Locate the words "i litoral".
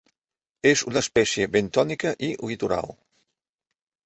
2.29-2.91